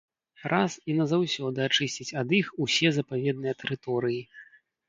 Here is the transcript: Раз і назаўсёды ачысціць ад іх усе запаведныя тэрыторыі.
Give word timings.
Раз 0.53 0.71
і 0.93 0.95
назаўсёды 0.99 1.59
ачысціць 1.69 2.15
ад 2.23 2.29
іх 2.39 2.51
усе 2.65 2.87
запаведныя 2.99 3.53
тэрыторыі. 3.61 4.21